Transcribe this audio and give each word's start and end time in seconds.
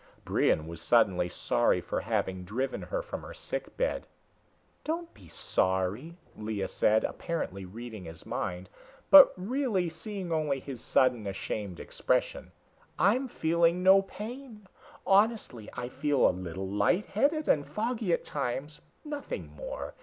Brion 0.25 0.65
was 0.65 0.81
suddenly 0.81 1.29
sorry 1.29 1.79
for 1.79 2.01
having 2.01 2.43
driven 2.43 2.81
her 2.81 3.03
from 3.03 3.21
her 3.21 3.35
sick 3.35 3.77
bed. 3.77 4.07
"Don't 4.83 5.13
be 5.13 5.27
sorry!" 5.27 6.17
Lea 6.35 6.65
said, 6.65 7.03
apparently 7.03 7.65
reading 7.65 8.05
his 8.05 8.25
mind, 8.25 8.67
but 9.11 9.31
really 9.37 9.89
seeing 9.89 10.31
only 10.31 10.59
his 10.59 10.81
sudden 10.81 11.27
ashamed 11.27 11.79
expression. 11.79 12.51
"I'm 12.97 13.27
feeling 13.27 13.83
no 13.83 14.01
pain. 14.01 14.67
Honestly. 15.05 15.69
I 15.73 15.87
feel 15.89 16.27
a 16.27 16.31
little 16.31 16.67
light 16.67 17.05
headed 17.05 17.47
and 17.47 17.63
foggy 17.67 18.11
at 18.11 18.23
times, 18.23 18.81
nothing 19.05 19.51
more. 19.55 19.93